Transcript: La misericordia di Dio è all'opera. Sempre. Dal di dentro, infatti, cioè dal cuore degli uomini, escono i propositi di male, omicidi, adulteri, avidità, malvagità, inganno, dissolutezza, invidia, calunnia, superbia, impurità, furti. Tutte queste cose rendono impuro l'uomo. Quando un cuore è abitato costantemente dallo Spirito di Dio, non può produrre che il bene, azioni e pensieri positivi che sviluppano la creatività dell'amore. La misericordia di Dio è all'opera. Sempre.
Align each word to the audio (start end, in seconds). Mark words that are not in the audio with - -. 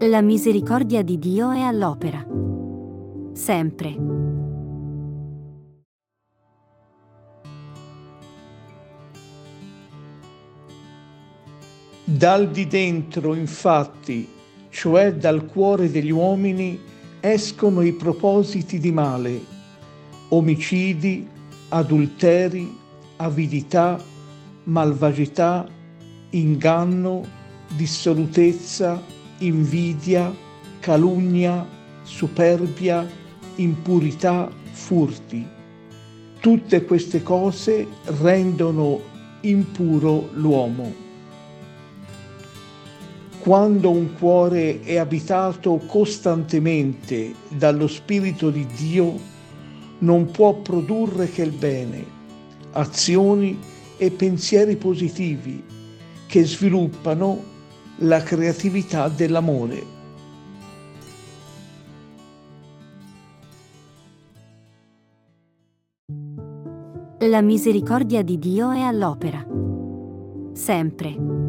La 0.00 0.20
misericordia 0.20 1.00
di 1.02 1.18
Dio 1.18 1.52
è 1.52 1.60
all'opera. 1.60 2.22
Sempre. 3.32 3.96
Dal 12.04 12.50
di 12.50 12.66
dentro, 12.66 13.34
infatti, 13.34 14.28
cioè 14.68 15.14
dal 15.14 15.46
cuore 15.46 15.90
degli 15.90 16.10
uomini, 16.10 16.78
escono 17.20 17.80
i 17.80 17.94
propositi 17.94 18.78
di 18.78 18.92
male, 18.92 19.40
omicidi, 20.28 21.26
adulteri, 21.70 22.78
avidità, 23.16 23.98
malvagità, 24.64 25.66
inganno, 26.32 27.24
dissolutezza, 27.74 29.14
invidia, 29.38 30.34
calunnia, 30.80 31.66
superbia, 32.02 33.08
impurità, 33.56 34.50
furti. 34.70 35.46
Tutte 36.40 36.84
queste 36.84 37.22
cose 37.22 37.86
rendono 38.04 39.00
impuro 39.40 40.30
l'uomo. 40.34 41.04
Quando 43.38 43.90
un 43.90 44.14
cuore 44.14 44.80
è 44.82 44.96
abitato 44.96 45.76
costantemente 45.86 47.32
dallo 47.48 47.86
Spirito 47.86 48.50
di 48.50 48.66
Dio, 48.76 49.34
non 49.98 50.30
può 50.30 50.54
produrre 50.54 51.30
che 51.30 51.42
il 51.42 51.52
bene, 51.52 52.04
azioni 52.72 53.58
e 53.96 54.10
pensieri 54.10 54.76
positivi 54.76 55.62
che 56.26 56.44
sviluppano 56.44 57.54
la 57.98 58.22
creatività 58.22 59.08
dell'amore. 59.08 59.94
La 67.20 67.40
misericordia 67.40 68.22
di 68.22 68.38
Dio 68.38 68.70
è 68.70 68.80
all'opera. 68.80 69.44
Sempre. 70.52 71.45